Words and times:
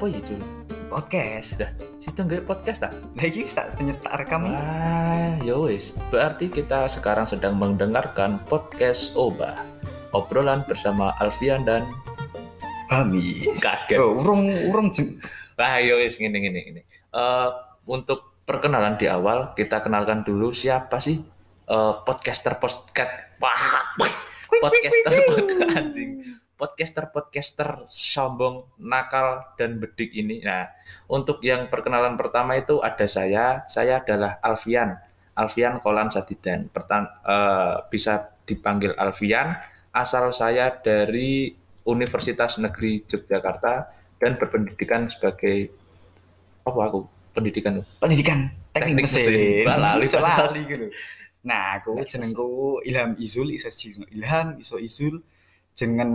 apa 0.00 0.16
ya 0.16 0.20
cuy 0.24 0.40
podcast 0.88 1.60
dah 1.60 1.68
situ 2.00 2.24
nggak 2.24 2.48
podcast 2.48 2.88
tak 2.88 2.96
lagi 3.20 3.44
tak 3.52 3.68
penyetak 3.76 4.08
rekam 4.16 4.48
ini 4.48 4.56
Wah, 4.56 5.36
ya 5.44 5.60
wis. 5.60 5.92
Berarti 6.08 6.48
kita 6.48 6.88
sekarang 6.88 7.28
sedang 7.28 7.60
mendengarkan 7.60 8.40
podcast 8.48 9.12
Oba. 9.12 9.60
Obrolan 10.16 10.64
bersama 10.64 11.12
Alfian 11.20 11.68
dan 11.68 11.84
Bami 12.88 13.44
Kaget. 13.60 14.00
oh, 14.00 14.24
urung 14.24 14.72
urung 14.72 14.88
Wah, 15.60 15.76
ya 15.84 16.00
wis 16.00 16.16
gini 16.16 16.48
gini 16.48 16.58
gini. 16.64 16.80
Eh, 17.12 17.48
untuk 17.84 18.40
perkenalan 18.48 18.96
di 18.96 19.04
awal 19.04 19.52
kita 19.52 19.84
kenalkan 19.84 20.24
dulu 20.24 20.48
siapa 20.48 20.96
sih 20.96 21.20
eh, 21.68 21.94
podcaster 22.08 22.56
podcast 22.56 23.36
wah 23.36 23.84
podcaster 24.64 25.12
podcast 25.28 25.60
anjing 25.76 26.24
podcaster 26.60 27.08
podcaster 27.08 27.88
sombong 27.88 28.68
nakal 28.84 29.40
dan 29.56 29.80
bedik 29.80 30.12
ini. 30.12 30.44
Nah 30.44 30.68
untuk 31.08 31.40
yang 31.40 31.72
perkenalan 31.72 32.20
pertama 32.20 32.60
itu 32.60 32.76
ada 32.84 33.08
saya. 33.08 33.64
Saya 33.72 34.04
adalah 34.04 34.36
Alfian. 34.44 34.92
Alfian 35.40 35.80
Kolan 35.80 36.12
Sadidan. 36.12 36.68
Pertan 36.68 37.08
eh, 37.24 37.80
bisa 37.88 38.28
dipanggil 38.44 38.92
Alfian 39.00 39.56
asal 39.96 40.30
saya 40.36 40.68
dari 40.84 41.48
Universitas 41.88 42.60
Negeri 42.60 43.00
Yogyakarta 43.08 43.88
dan 44.20 44.36
berpendidikan 44.36 45.08
sebagai 45.08 45.72
apa 46.68 46.80
aku? 46.92 47.08
Pendidikan. 47.32 47.80
Pendidikan 48.02 48.52
teknik, 48.76 49.00
Teknik 49.00 49.04
mesin, 49.08 49.22
mesin. 49.32 49.66
Wah, 49.66 49.78
lali, 49.80 50.04
Iso 50.04 50.18
Pak. 50.20 50.36
lali 50.50 50.60
gitu. 50.68 50.86
Nah 51.40 51.80
aku 51.80 51.96
Nah, 51.96 52.04
jenengku 52.04 52.48
Ilham 52.84 53.16
Izul 53.16 53.56
iso 53.56 53.72
Ilham 54.12 54.60
iso 54.60 54.76
Izul 54.76 55.24
jengen 55.74 56.10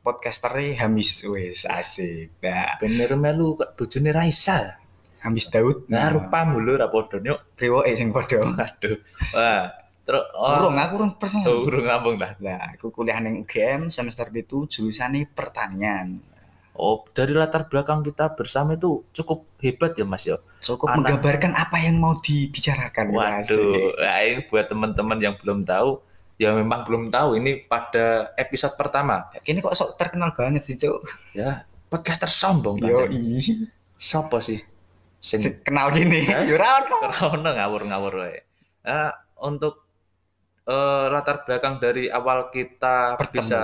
podcaster 0.00 0.52
Hamis. 0.74 1.22
Wes 1.24 1.64
asik 1.64 2.34
nah 2.42 2.74
bener 2.76 3.14
melu 3.14 3.54
kok 3.54 3.74
bojone 3.74 4.10
Raisa 4.10 4.78
Hamis 5.22 5.48
Daud. 5.48 5.88
Nah 5.88 6.12
rupa 6.12 6.44
mulu 6.44 6.76
ra 6.76 6.86
padha 6.86 7.16
nyuk. 7.16 7.40
Priwoke 7.56 7.88
sing 7.94 8.12
padha. 8.12 8.42
Aduh 8.44 8.98
wah 9.32 9.72
terus 10.04 10.20
oh, 10.36 10.52
urung 10.60 10.76
aku 10.76 10.92
urung 11.00 11.12
pernah. 11.16 11.42
Oh, 11.48 11.64
urung 11.64 11.84
ngambung 11.88 12.16
dah 12.20 12.36
Nah, 12.36 12.76
aku 12.76 12.92
kuliah 12.92 13.16
neng 13.18 13.40
UGM 13.40 13.88
semester 13.88 14.28
itu 14.30 14.68
jurusannya 14.68 15.24
pertanian. 15.32 16.20
oh 16.74 17.06
dari 17.08 17.30
latar 17.32 17.70
belakang 17.70 18.02
kita 18.02 18.34
bersama 18.34 18.74
itu 18.74 18.98
cukup 19.14 19.46
hebat 19.62 19.94
ya 19.94 20.02
Mas 20.02 20.26
yo 20.26 20.36
Cukup 20.58 20.90
Anak- 20.90 21.06
menggambarkan 21.16 21.54
apa 21.54 21.78
yang 21.78 21.96
mau 21.96 22.18
dibicarakan. 22.18 23.14
waduh. 23.14 23.94
Nah, 23.96 24.18
ini 24.20 24.42
buat 24.44 24.66
teman-teman 24.66 25.16
yang 25.16 25.34
belum 25.38 25.62
tahu 25.62 26.02
ya 26.34 26.50
memang 26.50 26.82
belum 26.82 27.08
tahu 27.08 27.38
ini 27.38 27.62
pada 27.64 28.34
episode 28.34 28.74
pertama 28.74 29.22
Asik. 29.30 29.42
Kini 29.46 29.58
kok 29.60 29.74
sok 29.74 29.94
terkenal 29.94 30.34
banget 30.34 30.62
sih, 30.62 30.74
Cuk. 30.74 30.98
ya 31.32 31.62
podcaster 31.86 32.26
sombong 32.26 32.82
Yo. 32.82 33.06
Sopo 33.94 34.42
sih 34.42 34.58
sing 35.16 35.40
Kenal 35.64 35.88
gini. 35.94 36.26
Ono. 36.28 36.98
Corona 37.08 37.56
ngawur-ngawur 37.56 38.12
wae. 38.20 38.38
Nah, 38.84 39.08
untuk 39.40 39.80
eh, 40.66 41.06
latar 41.08 41.40
belakang 41.48 41.80
dari 41.80 42.12
awal 42.12 42.52
kita 42.52 43.16
Bertemu. 43.16 43.32
bisa 43.32 43.60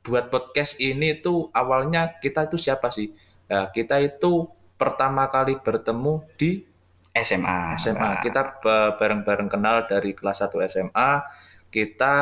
buat 0.00 0.32
podcast 0.32 0.80
ini 0.80 1.20
tuh 1.20 1.52
awalnya 1.52 2.16
kita 2.16 2.48
itu 2.48 2.56
siapa 2.56 2.88
sih? 2.88 3.12
Nah, 3.52 3.68
kita 3.68 4.00
itu 4.00 4.48
pertama 4.80 5.28
kali 5.28 5.60
bertemu 5.60 6.24
di 6.40 6.64
SMA. 7.12 7.76
SMA. 7.76 8.24
Kita 8.24 8.56
ba- 8.64 8.96
bareng-bareng 8.96 9.52
kenal 9.52 9.84
dari 9.84 10.16
kelas 10.16 10.40
1 10.40 10.56
SMA. 10.64 11.20
Kita 11.72 12.14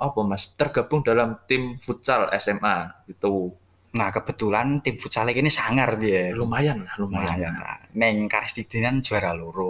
apa 0.00 0.20
Mas? 0.24 0.56
Tergabung 0.56 1.04
dalam 1.04 1.36
tim 1.44 1.76
futsal 1.76 2.32
SMA 2.40 3.04
gitu. 3.06 3.52
Nah, 3.92 4.08
kebetulan 4.08 4.80
tim 4.80 4.96
futsal 4.96 5.28
ini 5.28 5.52
sangar 5.52 6.00
dia. 6.00 6.32
Lumayan 6.32 6.80
lah, 6.80 6.96
lumayan. 6.96 7.36
Lumayan 7.36 7.54
lah. 7.60 7.76
Neng 7.92 8.24
Karistidinan 8.24 9.04
juara 9.04 9.36
loro. 9.36 9.68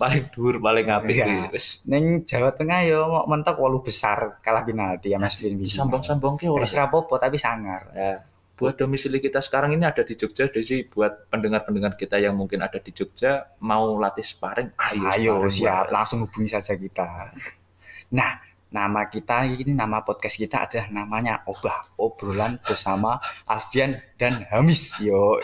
Paling 0.00 0.32
dhuwur, 0.32 0.64
paling 0.64 0.88
apik. 0.88 1.52
Wis 1.52 1.84
Neng 1.84 2.24
Jawa 2.24 2.56
Tengah 2.56 2.80
yo 2.88 3.04
mau 3.04 3.28
mentok 3.28 3.60
walu 3.60 3.84
besar 3.84 4.40
kalah 4.40 4.64
penalti 4.64 5.12
ya 5.12 5.20
Mas 5.20 5.36
Vin. 5.36 5.60
disambung-sambung 5.60 6.40
ke 6.40 6.48
ora. 6.48 6.64
Rapopo 6.64 7.20
tapi 7.20 7.36
sangar. 7.36 7.92
Ya, 7.92 8.24
buat 8.56 8.80
domisili 8.80 9.20
kita 9.20 9.44
sekarang 9.44 9.76
ini 9.76 9.84
ada 9.84 10.00
di 10.04 10.16
Jogja, 10.16 10.48
jadi 10.48 10.84
buat 10.88 11.28
pendengar-pendengar 11.28 12.00
kita 12.00 12.16
yang 12.16 12.36
mungkin 12.36 12.60
ada 12.64 12.80
di 12.80 12.92
Jogja 12.96 13.44
mau 13.60 13.92
latih 13.96 14.24
sparring, 14.24 14.72
ayo, 14.76 15.04
Ayo 15.04 15.32
sparring 15.36 15.52
siap, 15.52 15.72
bareng. 15.84 15.92
langsung 15.96 16.18
hubungi 16.24 16.48
saja 16.48 16.72
kita. 16.76 17.08
Nah, 18.10 18.42
nama 18.74 19.06
kita 19.06 19.46
ini 19.46 19.70
nama 19.70 20.02
podcast 20.02 20.34
kita 20.34 20.66
adalah 20.66 20.90
namanya 20.90 21.46
Obah 21.46 21.94
obrolan 21.94 22.58
bersama 22.62 23.22
Alfian 23.46 23.98
dan 24.18 24.42
Hamis. 24.50 24.98
Yo, 24.98 25.38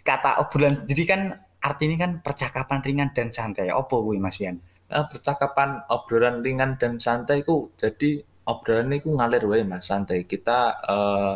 kata 0.00 0.40
obrolan 0.40 0.80
sendiri 0.80 1.04
kan 1.04 1.36
artinya 1.60 2.08
kan 2.08 2.12
percakapan 2.24 2.80
ringan 2.80 3.08
dan 3.12 3.28
santai. 3.28 3.68
Opo 3.68 4.00
kuwi 4.00 4.16
Mas 4.16 4.40
Fian? 4.40 4.56
Nah, 4.88 5.04
percakapan 5.12 5.84
obrolan 5.92 6.40
ringan 6.40 6.80
dan 6.80 6.96
santai 6.96 7.44
ku 7.44 7.68
jadi 7.76 8.24
obrolan 8.48 8.88
itu 8.96 9.12
ngalir 9.12 9.44
wae 9.44 9.60
Mas, 9.68 9.84
santai. 9.84 10.24
Kita 10.24 10.80
eh, 10.88 11.34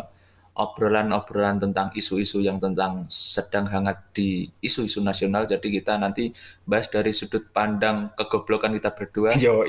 obrolan-obrolan 0.53 1.57
tentang 1.57 1.89
isu-isu 1.97 2.45
yang 2.45 2.61
tentang 2.61 3.09
sedang 3.09 3.65
hangat 3.65 4.13
di 4.13 4.45
isu-isu 4.61 5.01
nasional. 5.01 5.49
Jadi 5.49 5.81
kita 5.81 5.97
nanti 5.97 6.29
bahas 6.69 6.93
dari 6.93 7.17
sudut 7.17 7.49
pandang 7.57 8.13
kegoblokan 8.13 8.77
kita 8.77 8.93
berdua. 8.93 9.33
Yo, 9.41 9.65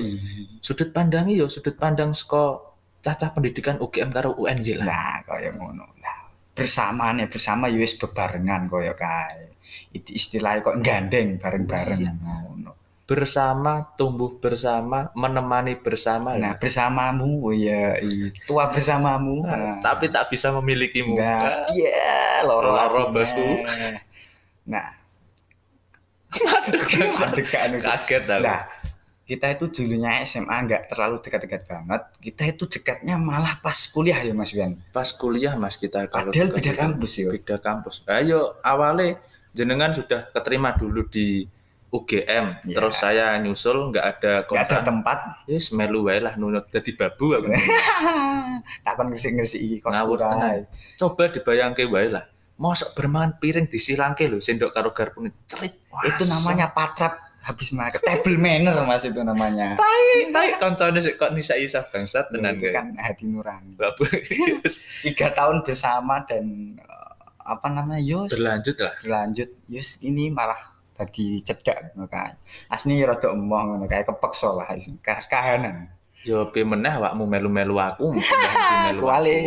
Sudut 0.59 0.91
pandangnya 0.91 1.44
yo 1.44 1.47
sudut 1.47 1.75
pandang 1.79 2.11
saka 2.11 2.59
cacah 3.03 3.35
pendidikan 3.35 3.79
UGM 3.79 4.11
karo 4.11 4.35
UNY 4.35 4.79
lah. 4.79 4.88
Nah, 4.88 5.17
kaya 5.27 5.51
ngono. 5.55 5.88
Nah, 5.99 6.17
bersamaan 6.55 7.23
ya 7.23 7.27
bersama 7.27 7.67
US 7.71 7.95
bebarengan 8.00 8.67
kaya 8.67 8.95
kae. 8.95 9.51
Itu 9.95 10.09
istilahnya 10.15 10.63
kok 10.63 10.77
gandeng 10.83 11.39
bareng-bareng 11.39 12.00
Iya. 12.00 12.11
Bersama, 13.03 13.91
tumbuh 13.99 14.39
bersama, 14.39 15.11
menemani 15.11 15.75
bersama. 15.75 16.39
Nah, 16.39 16.55
bersamamu 16.55 17.51
ya, 17.51 17.99
tua 18.47 18.71
bersamamu. 18.71 19.43
Nah, 19.43 19.83
tapi 19.83 20.07
tak 20.07 20.31
bisa 20.31 20.55
memilikimu. 20.55 21.19
Nah, 21.19 21.67
iya, 21.75 22.47
loro 22.47 22.71
Loro, 22.71 23.11
bosku. 23.11 23.59
Nah, 24.71 24.87
kaget 27.83 28.23
aku. 28.23 28.43
Nah, 28.47 28.61
kita 29.23 29.55
itu 29.55 29.65
dulunya 29.71 30.19
SMA 30.27 30.51
nggak 30.67 30.91
terlalu 30.91 31.19
dekat-dekat 31.23 31.63
banget. 31.67 32.01
Kita 32.19 32.43
itu 32.47 32.63
dekatnya 32.67 33.15
malah 33.15 33.59
pas 33.59 33.87
kuliah 33.91 34.19
ya 34.19 34.35
Mas 34.35 34.51
Wian. 34.51 34.75
Pas 34.91 35.11
kuliah 35.15 35.55
Mas 35.55 35.79
kita 35.79 36.11
kalau 36.11 36.31
Padahal 36.31 36.51
beda 36.51 36.71
kampus 36.75 37.11
ya. 37.19 37.27
Beda 37.31 37.55
kampus. 37.59 38.03
Ayo 38.07 38.59
awalnya 38.63 39.15
jenengan 39.55 39.95
sudah 39.95 40.27
keterima 40.31 40.75
dulu 40.75 41.07
di 41.07 41.47
UGM. 41.93 42.45
Iya. 42.65 42.73
Terus 42.73 42.95
saya 42.97 43.37
nyusul 43.37 43.93
nggak 43.93 44.05
ada 44.11 44.33
Nggak 44.43 44.65
ada 44.65 44.77
tempat. 44.81 45.19
Yes, 45.45 45.69
melu 45.69 46.03
wae 46.03 46.17
lah 46.17 46.33
nunut 46.35 46.65
dadi 46.67 46.89
babu 46.91 47.31
aku. 47.31 47.53
Takon 48.85 49.07
ngisi-ngisi 49.07 49.77
kos 49.77 49.93
Ngawur 49.93 50.17
kurai. 50.17 50.33
tenan. 50.59 50.97
Coba 50.97 51.29
dibayangke 51.29 51.85
wae 51.85 52.09
lah. 52.09 52.25
Mosok 52.55 52.93
bermain 52.93 53.33
piring 53.35 53.65
disilangke 53.65 54.25
lho 54.25 54.37
sendok 54.37 54.71
karo 54.71 54.89
garpu 54.89 55.21
cerit. 55.45 55.73
Wah, 55.89 56.01
Itu 56.03 56.25
namanya 56.25 56.69
patrap 56.69 57.13
habis 57.39 57.69
makan. 57.69 57.99
Table 57.99 58.37
manner 58.37 58.77
Mas 58.83 59.03
itu 59.03 59.19
namanya. 59.19 59.75
tai 59.75 60.29
tai 60.29 60.49
kancane 60.55 60.97
sik 60.97 61.15
kok 61.15 61.29
nisa 61.31 61.53
isa 61.53 61.81
bangsat 61.83 62.29
tenan 62.29 62.55
itu 62.55 62.69
kae. 62.69 62.73
kan 62.73 62.89
hati 62.95 63.25
nurani. 63.25 63.73
Babu 63.75 64.05
Tiga 65.03 65.29
tahun 65.29 65.61
bersama 65.61 66.21
dan 66.23 66.45
eh, 66.73 67.11
apa 67.43 67.67
namanya 67.67 67.99
Yus 67.99 68.31
berlanjut 68.31 68.77
lah. 68.79 68.93
berlanjut 68.97 69.49
Yus 69.67 69.99
ini 69.99 70.29
malah 70.29 70.72
tadi 70.93 71.41
cedak 71.41 71.93
ngono 71.93 72.05
kae. 72.09 72.33
Asli 72.69 73.01
ya 73.01 73.09
rada 73.09 73.33
emoh 73.33 73.61
ngono 73.73 73.85
kae 73.89 74.05
kepeksa 74.05 74.49
lah 74.53 74.69
Ka- 75.01 75.27
kahanan. 75.29 75.89
Yo 76.23 76.47
pe 76.53 76.63
meneh 76.63 76.94
awakmu 76.95 77.27
melu-melu 77.27 77.75
aku. 77.81 78.13
melu 78.88 79.01
Kuali. 79.06 79.38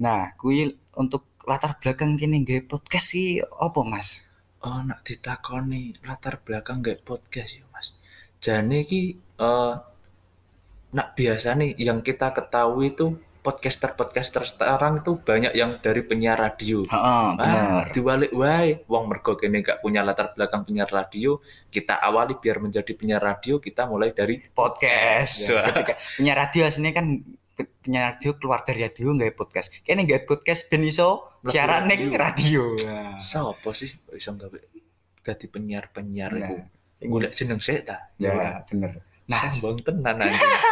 Nah, 0.00 0.32
kuwi 0.36 0.72
untuk 0.96 1.24
latar 1.48 1.76
belakang 1.80 2.16
kini 2.20 2.44
nggak 2.44 2.68
podcast 2.68 3.16
sih 3.16 3.40
apa 3.40 3.80
Mas? 3.84 4.28
Oh, 4.60 4.84
nak 4.84 5.00
ditakoni 5.08 5.96
latar 6.04 6.36
belakang 6.44 6.84
gak 6.84 7.00
podcast 7.00 7.56
ya, 7.56 7.64
Mas. 7.72 7.96
Jane 8.44 8.84
iki 8.84 9.16
eh 9.40 9.72
nak 10.92 11.08
biasa 11.16 11.56
nih 11.56 11.80
yang 11.80 12.04
kita 12.04 12.28
ketahui 12.36 12.92
itu 12.92 13.16
podcaster-podcaster 13.40 14.44
sekarang 14.44 15.00
itu 15.00 15.16
banyak 15.18 15.52
yang 15.52 15.76
dari 15.76 16.00
penyiar 16.00 16.36
radio. 16.36 16.84
Heeh, 16.84 16.92
Ah, 16.92 17.32
benar. 17.34 17.84
diwalik 17.90 18.32
wae 18.32 18.84
wong 18.84 19.08
mergo 19.08 19.34
kene 19.34 19.60
gak 19.60 19.80
punya 19.80 20.00
latar 20.00 20.32
belakang 20.32 20.62
penyiar 20.62 20.88
radio, 20.88 21.40
kita 21.68 21.96
awali 21.96 22.36
biar 22.36 22.58
menjadi 22.58 22.92
penyiar 22.92 23.20
radio, 23.20 23.56
kita 23.56 23.84
mulai 23.84 24.12
dari 24.12 24.38
podcast. 24.46 25.48
Ya. 25.48 25.64
Ketika 25.66 25.94
punya 26.16 26.32
radio 26.34 26.62
aslinya 26.64 26.92
kan 26.92 27.06
punya 27.60 28.00
radio 28.08 28.30
keluar 28.34 28.60
dari 28.62 28.80
radio 28.82 29.10
nggak 29.10 29.34
podcast. 29.34 29.68
Kayaknya 29.80 30.02
nggak 30.06 30.22
podcast 30.24 30.60
ben 30.66 30.80
iso 30.82 31.08
siaran 31.42 31.84
ning 31.86 32.12
radio. 32.12 32.72
Sopo 33.18 33.72
sih 33.72 33.88
kok 33.88 34.14
iso 34.14 34.32
gawe 34.32 34.58
dadi 35.20 35.46
penyiar-penyiar 35.46 36.30
Nah, 36.32 36.40
iku. 36.40 36.56
Golek 37.00 37.32
jeneng 37.32 37.60
sik 37.60 37.84
ta. 37.84 38.12
Ya, 38.16 38.60
bener. 38.64 39.00
Nah, 39.24 39.40
Sombong 39.48 39.80
tenan 39.80 40.20
anjing. 40.20 40.36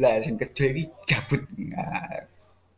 lah 0.00 0.18
sing 0.24 0.36
kedua 0.40 0.66
iki 0.72 0.84
gabut. 1.08 1.42
Nah, 1.58 2.26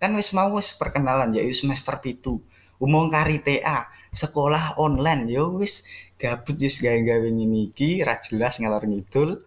kan 0.00 0.10
wis 0.18 0.30
mau 0.34 0.50
wis 0.58 0.74
perkenalan 0.74 1.30
ya 1.36 1.42
wis 1.46 1.62
semester 1.62 1.94
pitu 2.02 2.42
umum 2.82 3.06
kari 3.06 3.38
TA 3.38 3.86
sekolah 4.12 4.76
online 4.82 5.30
ya 5.30 5.46
wis 5.46 5.86
gabut 6.18 6.58
wis 6.58 6.82
gawe-gawe 6.82 7.28
ngene 7.30 7.70
iki 7.70 8.02
ra 8.02 8.18
jelas 8.18 8.58
ngalor 8.58 8.84
ngidul 8.90 9.38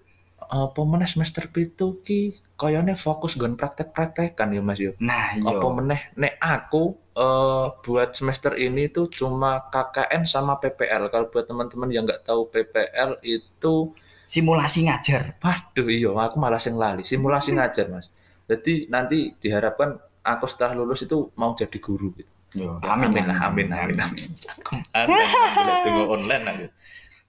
apa 0.49 0.81
meneh 0.85 1.09
semester 1.09 1.49
pitu 1.51 1.99
ki 2.05 2.37
kayane 2.55 2.95
fokus 2.95 3.35
nggon 3.35 3.59
praktek-praktekan 3.59 4.55
ya 4.55 4.61
Mas 4.63 4.79
yo. 4.79 4.95
nah 5.03 5.35
iya 5.35 5.59
Apa 5.59 5.67
meneh 5.75 6.01
nek 6.15 6.39
aku 6.39 6.95
eh, 7.19 7.67
buat 7.83 8.09
semester 8.15 8.55
ini 8.55 8.87
tuh 8.95 9.11
cuma 9.11 9.59
KKN 9.73 10.23
sama 10.23 10.55
PPL. 10.63 11.11
Kalau 11.11 11.27
buat 11.33 11.45
teman-teman 11.49 11.89
yang 11.91 12.03
nggak 12.07 12.23
tahu 12.23 12.47
PPL 12.47 13.19
itu 13.27 13.91
simulasi 14.25 14.89
ngajar 14.89 15.37
waduh 15.41 15.87
iya 15.89 16.09
aku 16.11 16.35
malah 16.41 16.61
sing 16.61 16.75
lali 16.75 17.01
simulasi 17.05 17.53
ngajar 17.55 17.87
Mas. 17.89 18.09
Jadi 18.45 18.85
nanti 18.93 19.33
diharapkan 19.41 19.97
aku 20.21 20.45
setelah 20.45 20.77
lulus 20.77 21.01
itu 21.05 21.33
mau 21.37 21.57
jadi 21.57 21.77
guru 21.81 22.13
gitu. 22.13 22.33
Yo, 22.55 22.79
Ya, 22.79 22.95
amin, 22.95 23.25
lah, 23.27 23.51
amin, 23.51 23.67
amin, 23.67 23.97
amin. 23.99 24.25
Tunggu 25.83 26.03
online 26.07 26.45
aku. 26.47 26.65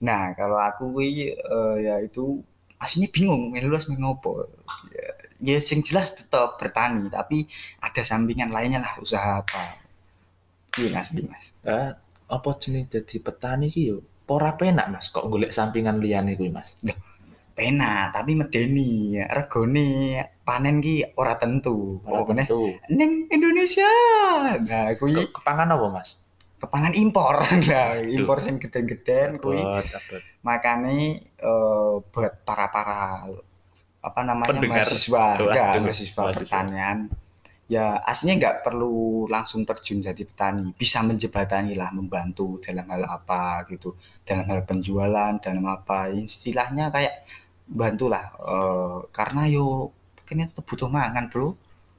Nah, 0.06 0.31
kalau 0.37 0.60
aku 0.60 0.93
kuwi 0.93 1.34
eh, 1.34 1.76
ya 1.82 1.98
itu 2.04 2.38
aslinya 2.78 3.08
bingung 3.10 3.50
melu 3.50 3.72
lulus 3.72 3.88
ngopo. 3.90 4.44
Ya, 4.93 5.10
ya 5.56 5.58
sing 5.58 5.82
jelas 5.82 6.14
tetap 6.14 6.60
bertani, 6.60 7.08
tapi 7.10 7.48
ada 7.82 8.04
sampingan 8.06 8.52
lainnya 8.52 8.84
lah 8.84 8.94
usaha 9.02 9.40
apa. 9.43 9.82
Iya 10.78 10.94
Mas, 10.94 11.08
Mas. 11.10 11.46
Eh, 11.64 11.90
apa 12.28 12.48
jenis 12.60 12.93
jadi 12.93 13.16
petani 13.19 13.66
ki 13.72 13.82
yo? 13.90 13.98
Ora 14.26 14.55
penak 14.55 14.87
Mas 14.90 15.06
kok 15.08 15.26
golek 15.26 15.50
sampingan 15.50 16.02
liyane 16.02 16.34
kuwi 16.34 16.50
Mas. 16.50 16.76
Pena, 17.56 18.12
tapi 18.12 18.37
medeni, 18.37 19.17
regone 19.17 19.87
panen 20.44 20.76
ki 20.78 21.17
ora 21.17 21.34
tentu. 21.34 21.96
Ora 22.05 22.20
meneh 22.26 22.44
tentu. 22.44 22.69
ning 22.93 23.31
Indonesia. 23.31 23.88
Nah, 24.61 24.93
kuwi 24.94 25.14
Ke- 25.17 25.32
Kepangan 25.32 25.73
apa 25.73 25.87
Mas? 25.88 26.20
kepangan 26.56 26.93
impor. 26.93 27.37
Nah, 27.69 28.00
impor 28.00 28.40
sing 28.40 28.56
geden-geden 28.56 29.37
kuwi 29.37 29.61
makanya 30.40 30.90
eh, 31.20 31.93
buat 32.00 32.32
para 32.43 32.67
para 32.69 33.25
apa 34.00 34.20
namanya 34.22 34.50
Pendengar. 34.55 34.87
mahasiswa 34.87 35.25
enggak 35.37 35.70
mahasiswa 35.82 36.14
mahasiswa. 36.17 36.38
pertanian 36.38 36.99
ya 37.66 37.98
aslinya 38.06 38.34
nggak 38.40 38.56
perlu 38.62 39.26
langsung 39.26 39.66
terjun 39.66 39.98
jadi 39.98 40.22
petani 40.22 40.70
bisa 40.78 41.02
menjebatani 41.02 41.74
lah 41.74 41.90
membantu 41.90 42.62
dalam 42.62 42.86
hal 42.86 43.02
apa 43.10 43.66
gitu 43.70 43.90
dalam 44.22 44.46
hal 44.46 44.62
penjualan 44.62 45.34
dalam 45.42 45.64
apa 45.66 46.14
istilahnya 46.14 46.94
kayak 46.94 47.26
bantulah 47.66 48.24
eh, 48.38 48.96
karena 49.10 49.42
yo 49.50 49.90
kayaknya 50.22 50.46
tetap 50.50 50.64
butuh 50.70 50.90
mangan 50.90 51.26
bro 51.30 51.54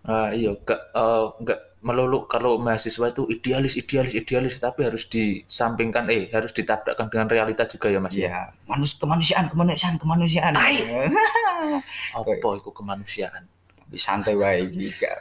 Ah, 0.08 0.32
iya, 0.32 0.56
gak, 0.56 0.82
eh, 0.96 1.26
gak 1.44 1.60
melulu 1.84 2.24
kalau 2.32 2.56
mahasiswa 2.56 3.12
itu 3.12 3.28
idealis, 3.28 3.76
idealis, 3.76 4.16
idealis, 4.16 4.56
tapi 4.56 4.88
harus 4.88 5.04
disampingkan, 5.12 6.08
eh, 6.08 6.32
harus 6.32 6.56
ditabrakkan 6.56 7.12
dengan 7.12 7.28
realita 7.28 7.68
juga 7.68 7.92
ya 7.92 8.00
Mas. 8.00 8.16
ya? 8.16 8.32
ya 8.32 8.40
manus 8.72 8.96
kemanusiaan 8.96 9.52
kemanusiaan 9.52 10.00
kemanusiaan. 10.00 10.56
Apa 12.16 12.32
itu 12.56 12.72
kemanusiaan? 12.72 13.44
santai 13.96 14.36
wae 14.36 14.68
iki 14.68 14.92
gak 15.00 15.16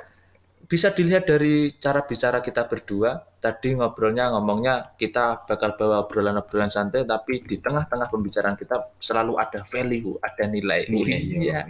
Bisa 0.66 0.90
dilihat 0.90 1.30
dari 1.30 1.70
cara 1.78 2.02
bicara 2.02 2.42
kita 2.42 2.66
berdua. 2.66 3.22
Tadi 3.38 3.78
ngobrolnya, 3.78 4.34
ngomongnya 4.34 4.98
kita 4.98 5.46
bakal 5.46 5.78
bawa 5.78 6.02
obrolan-obrolan 6.02 6.68
santai, 6.68 7.06
tapi 7.06 7.38
di 7.46 7.62
tengah-tengah 7.62 8.10
pembicaraan 8.10 8.58
kita 8.58 8.98
selalu 8.98 9.38
ada 9.38 9.62
value, 9.62 10.18
ada 10.18 10.44
nilai. 10.50 10.90
Iya. 10.90 11.18
iya. 11.22 11.60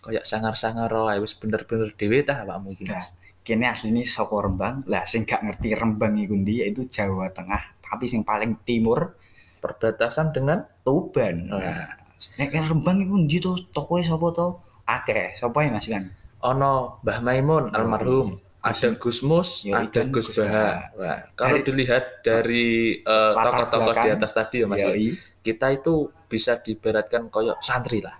Kayak 0.00 0.24
sangar-sangar, 0.24 0.88
oh, 0.88 1.12
wis 1.20 1.36
bener-bener 1.36 1.92
dewe 1.92 2.24
tah 2.24 2.40
awakmu 2.48 2.72
iki, 2.72 2.88
Mas. 2.88 3.12
kene 3.48 3.64
asline 3.72 4.04
saka 4.04 4.44
Rembang 4.44 4.84
lah 4.84 5.08
sing 5.08 5.24
gak 5.24 5.40
ngerti 5.40 5.72
Rembang 5.72 6.20
iku 6.20 6.36
ndi 6.36 6.60
yaitu 6.60 6.84
Jawa 6.84 7.32
Tengah 7.32 7.80
tapi 7.80 8.04
sing 8.04 8.20
paling 8.20 8.60
timur 8.60 9.16
Perbatasan 9.64 10.36
dengan 10.36 10.68
Tuban 10.84 11.48
Oh. 11.48 11.56
nah 11.56 11.88
nek 12.36 12.52
Rembang 12.52 13.00
iku 13.00 13.16
ndi 13.16 13.40
to 13.40 13.56
tokoe 13.72 14.04
sapa 14.04 14.28
to 14.36 14.60
akeh 14.84 15.32
sapa 15.32 15.64
ya 15.64 15.72
Mas 15.72 15.88
kan 15.88 16.04
ono 16.40 17.00
Mbah 17.02 17.18
Maimun 17.20 17.64
almarhum, 17.70 18.38
ada 18.58 18.88
Gusmus, 18.94 19.64
Ya, 19.64 19.80
ada 19.80 20.02
Gus 20.04 20.30
Baha. 20.30 20.86
Wah, 20.94 21.18
kalau 21.34 21.58
Dari- 21.58 21.66
dilihat 21.66 22.04
dari 22.20 22.98
Latar 23.02 23.66
tokoh-tokoh 23.70 23.94
di 24.02 24.10
atas 24.12 24.32
tadi 24.32 24.56
ya 24.62 24.66
Mas, 24.66 24.82
Yoi. 24.82 25.14
kita 25.40 25.70
itu 25.70 25.94
bisa 26.26 26.58
diibaratkan 26.58 27.26
koyok 27.28 27.58
santri 27.60 28.00
lah. 28.00 28.14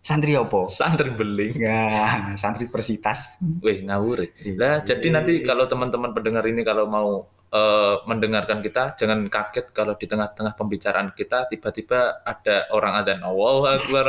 santri 0.00 0.32
opo 0.32 0.64
Santri 0.66 1.12
beling. 1.12 1.60
ya 1.60 2.32
santri 2.34 2.66
persitas 2.66 3.36
Wih, 3.60 3.84
ngawur. 3.84 4.24
ya. 4.24 4.28
Iya. 4.42 4.54
Lah, 4.56 4.76
jadi 4.80 5.06
nanti 5.12 5.44
kalau 5.44 5.68
teman-teman 5.68 6.10
pendengar 6.10 6.42
ini 6.44 6.64
kalau 6.64 6.88
mau 6.88 7.28
eh, 7.50 7.96
mendengarkan 8.06 8.62
kita, 8.62 8.94
jangan 8.94 9.26
kaget 9.26 9.74
kalau 9.74 9.94
di 9.98 10.06
tengah-tengah 10.06 10.54
pembicaraan 10.54 11.10
kita 11.14 11.50
tiba-tiba 11.50 12.22
ada 12.22 12.70
orang 12.70 13.02
adzan. 13.02 13.20
Allahu 13.26 13.66
Akbar, 13.66 14.04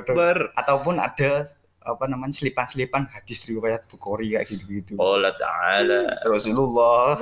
Akbar. 0.00 0.36
ataupun 0.56 0.96
ada 0.96 1.44
apa 1.80 2.04
namanya 2.04 2.36
selipan-selipan 2.36 3.08
hadis 3.08 3.48
riwayat 3.48 3.88
Bukhari 3.88 4.36
kayak 4.36 4.52
gitu-gitu 4.52 5.00
Allah 5.00 5.32
Ta'ala. 5.32 6.12
Rasulullah 6.28 7.16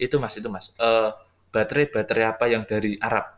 Itu 0.00 0.16
Mas, 0.16 0.32
itu 0.40 0.48
Mas. 0.48 0.72
Eh, 0.80 1.10
baterai-baterai 1.52 2.24
apa 2.24 2.44
yang 2.48 2.64
dari 2.64 2.96
Arab? 3.00 3.37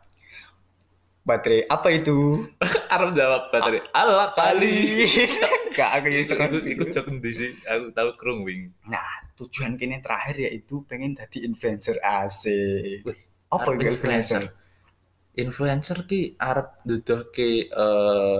Baterai 1.31 1.63
apa 1.71 1.87
itu 1.95 2.35
Arab 2.95 3.15
jawab 3.15 3.47
baterai. 3.55 3.79
Allah 3.95 4.27
kali. 4.35 5.07
gak 5.77 5.89
aku 6.03 6.07
yang 6.11 6.23
Iku 6.27 6.29
serang 6.35 6.51
iku 6.59 6.83
jok 6.91 7.07
endi 7.07 7.31
sih? 7.31 7.51
Aku 7.63 7.95
tahu 7.95 8.09
krung 8.19 8.43
wing. 8.43 8.67
Nah, 8.91 9.23
tujuan 9.39 9.79
kini 9.79 10.03
terakhir 10.03 10.51
yaitu 10.51 10.83
pengen 10.83 11.15
jadi 11.15 11.47
influencer 11.47 11.95
AC. 12.03 12.51
Apa 13.47 13.79
itu 13.79 13.95
influencer? 13.95 14.51
Influencer 15.39 16.03
ki 16.03 16.35
Arab 16.35 16.67
duduhke 16.83 17.71
eh 17.71 18.39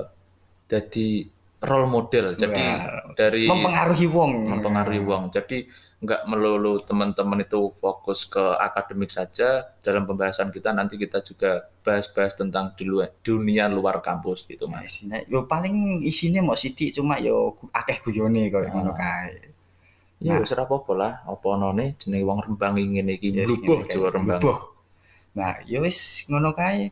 dadi 0.67 1.23
role 1.61 1.85
model. 1.85 2.33
Jadi 2.33 2.57
Wah, 2.59 3.13
dari 3.13 3.45
mempengaruhi 3.45 4.07
wong. 4.07 4.31
mempengaruhi 4.49 4.99
wong. 4.99 5.29
Jadi 5.29 5.69
nggak 6.01 6.25
melulu 6.25 6.81
teman-teman 6.81 7.39
itu 7.39 7.69
fokus 7.71 8.25
ke 8.25 8.41
akademik 8.57 9.07
saja. 9.07 9.61
Dalam 9.79 10.03
pembahasan 10.03 10.49
kita 10.49 10.69
nanti 10.71 10.97
kita 10.97 11.21
juga 11.21 11.61
bahas-bahas 11.79 12.33
tentang 12.33 12.73
di 12.73 12.83
luar 12.83 13.13
dunia 13.19 13.69
luar 13.69 14.01
kampus 14.01 14.43
gitu, 14.45 14.65
Nah, 14.65 14.81
Mas. 14.81 14.97
isinya, 14.97 15.21
yo 15.23 15.45
paling 15.45 16.01
isinya 16.01 16.41
mau 16.41 16.55
sidik 16.55 16.91
cuma 16.91 17.17
yo 17.17 17.53
akeh 17.69 18.01
guyone 18.01 18.49
kok 18.49 18.59
Ah. 18.59 18.71
ngono 18.71 18.91
kae. 18.91 19.53
Ya 20.19 20.33
Nah. 20.33 20.41
wis 20.41 20.49
ora 20.51 20.65
apa-apa 20.65 20.91
lah. 20.93 21.13
Apa 21.23 21.47
none 21.55 21.93
jenenge 21.95 22.21
wong 22.23 22.39
Rembang 22.39 22.73
ngene 22.73 23.15
iki 23.15 23.33
Yes. 23.35 23.49
Jawa 23.87 24.09
Rembang. 24.09 24.41
Nah, 25.31 25.53
yo 25.63 25.81
wis 25.81 26.25
ngono 26.25 26.51
kae. 26.51 26.89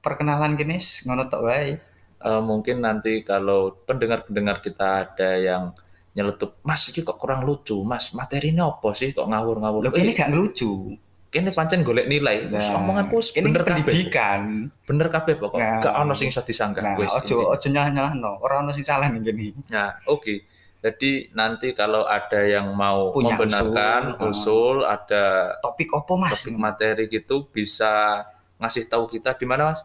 Perkenalan 0.00 0.54
kene 0.54 0.78
ngono 1.04 1.26
tok 1.26 1.46
wae. 1.46 1.78
Eh, 2.20 2.42
mungkin 2.42 2.80
nanti 2.80 3.22
kalau 3.22 3.72
pendengar-pendengar 3.82 4.60
kita 4.60 4.88
ada 5.06 5.30
yang 5.34 5.72
nyeletuk, 6.10 6.58
Mas 6.60 6.84
ini 6.86 7.00
kok 7.00 7.16
kurang 7.16 7.42
lucu, 7.42 7.80
Mas 7.80 8.12
materinya 8.12 8.68
apa 8.68 8.92
sih 8.92 9.10
kok 9.10 9.24
ngawur-ngawur? 9.24 9.80
Lo 9.80 9.90
kene 9.90 10.12
Eh, 10.12 10.16
gak 10.16 10.28
ngelucu. 10.28 10.94
kene 11.28 11.48
pancen 11.48 11.80
golek 11.80 12.04
nilai. 12.04 12.44
Nah, 12.44 12.58
omonganku 12.74 13.14
wis 13.16 13.30
kene 13.30 13.46
bener 13.46 13.62
kabeh. 13.62 13.86
pendidikan. 13.86 14.66
Bener 14.82 15.06
kabeh 15.08 15.38
pokok. 15.38 15.56
Nah. 15.56 15.78
Gak 15.78 15.94
ono 15.96 16.12
sing 16.12 16.28
iso 16.28 16.42
disanggah 16.42 16.82
Nah, 16.82 16.94
wis. 16.98 17.06
ojo 17.08 17.36
ojo 17.48 17.66
nyalah-nyalahno. 17.66 18.42
Ora 18.42 18.58
ono 18.58 18.70
sing 18.70 18.82
salah 18.82 19.06
ning 19.06 19.22
kene. 19.22 19.54
Nah, 19.70 19.94
oke. 20.04 20.42
Jadi 20.80 21.30
nanti 21.32 21.70
kalau 21.70 22.02
ada 22.02 22.40
yang 22.40 22.72
mau 22.72 23.12
Punya 23.12 23.36
membenarkan 23.36 24.16
usul, 24.18 24.26
usul, 24.26 24.76
ada 24.82 25.54
Topik 25.60 25.92
opo 25.92 26.16
Mas? 26.16 26.34
topik 26.34 26.56
materi 26.56 27.04
gitu 27.06 27.44
bisa 27.46 28.24
ngasih 28.56 28.88
tahu 28.88 29.04
kita 29.06 29.32
di 29.34 29.44
mana 29.44 29.70
Mas? 29.70 29.84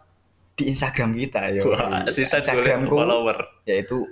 Di 0.55 0.71
Instagram 0.71 1.11
kita. 1.13 1.51
Wah, 1.67 2.07
sisa 2.07 2.39
Instagramku 2.39 2.95
follower 2.95 3.37
yaitu 3.67 4.07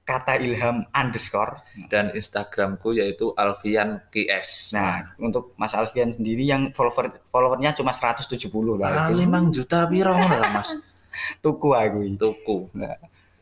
kata 0.00 0.38
ilham 0.38 0.82
underscore. 0.90 1.58
dan 1.86 2.10
Instagramku 2.10 2.94
yaitu 2.94 3.30
Alfian 3.34 3.98
KS. 4.08 4.74
Nah, 4.74 5.02
untuk 5.18 5.54
Mas 5.54 5.74
Alfian 5.74 6.10
sendiri 6.10 6.46
yang 6.46 6.70
follower 6.70 7.10
followernya 7.28 7.74
cuma 7.74 7.90
170 7.90 8.34
lah 8.74 8.86
Ah, 8.86 9.06
itu. 9.06 9.18
limang 9.18 9.50
juta 9.50 9.86
piro 9.86 10.14
lah 10.14 10.50
Mas. 10.50 10.70
Tuku 11.42 11.74
aku. 11.74 12.06
Tuku. 12.14 12.70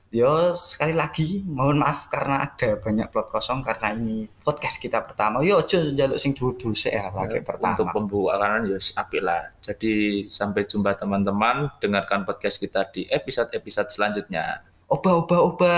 Yo 0.08 0.56
sekali 0.56 0.96
lagi 0.96 1.44
mohon 1.44 1.84
maaf 1.84 2.08
karena 2.08 2.48
ada 2.48 2.80
banyak 2.80 3.12
plot 3.12 3.28
kosong 3.28 3.60
karena 3.60 3.92
ini 3.92 4.24
podcast 4.40 4.80
kita 4.80 5.04
pertama. 5.04 5.44
Yo 5.44 5.60
ojo 5.60 5.76
njaluk 5.84 6.16
sing 6.16 6.32
sik 6.32 6.96
ya 6.96 7.12
lagi 7.12 7.44
pertama. 7.44 7.76
Untuk 7.76 7.92
pembukaan 7.92 8.64
ya 8.72 8.80
apik 8.80 9.20
lah. 9.20 9.52
Jadi 9.60 10.24
sampai 10.32 10.64
jumpa 10.64 10.96
teman-teman, 10.96 11.68
dengarkan 11.76 12.24
podcast 12.24 12.56
kita 12.56 12.88
di 12.88 13.04
episode-episode 13.04 13.92
selanjutnya. 13.92 14.64
Oba 14.88 15.20
oba 15.20 15.36
oba. 15.44 15.76